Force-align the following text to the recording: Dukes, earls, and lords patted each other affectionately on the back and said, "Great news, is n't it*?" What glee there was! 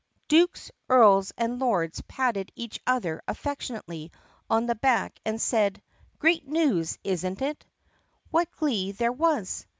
Dukes, 0.27 0.71
earls, 0.89 1.31
and 1.37 1.59
lords 1.59 2.01
patted 2.07 2.51
each 2.55 2.79
other 2.87 3.21
affectionately 3.27 4.11
on 4.49 4.65
the 4.65 4.73
back 4.73 5.19
and 5.23 5.39
said, 5.39 5.79
"Great 6.17 6.47
news, 6.47 6.97
is 7.03 7.23
n't 7.23 7.43
it*?" 7.43 7.63
What 8.31 8.49
glee 8.49 8.93
there 8.93 9.11
was! 9.11 9.67